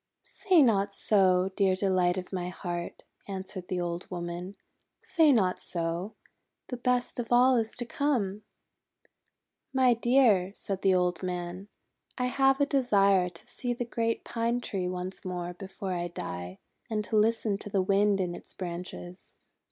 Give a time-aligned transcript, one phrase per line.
[0.23, 4.55] :'Say not so, Dear Delight of my Heart," answered the old woman,
[5.03, 6.15] "say not so;
[6.69, 8.41] the best of all is to come." THE
[9.73, 11.67] WIND IN THE PINE 329 :<My Dear," said the old man,
[12.17, 16.57] "I have a desire to see the great Pine Tree once more before I die,
[16.89, 19.37] and to listen to the Wind in its branches."